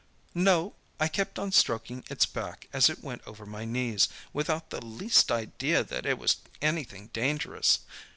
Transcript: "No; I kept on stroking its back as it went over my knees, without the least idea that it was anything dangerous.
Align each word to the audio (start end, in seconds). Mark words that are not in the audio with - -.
"No; 0.33 0.73
I 0.99 1.07
kept 1.07 1.37
on 1.37 1.51
stroking 1.51 2.03
its 2.09 2.25
back 2.25 2.67
as 2.73 2.89
it 2.89 3.03
went 3.03 3.21
over 3.27 3.45
my 3.45 3.65
knees, 3.65 4.09
without 4.33 4.71
the 4.71 4.83
least 4.83 5.31
idea 5.31 5.83
that 5.83 6.07
it 6.07 6.17
was 6.17 6.37
anything 6.59 7.11
dangerous. 7.13 7.77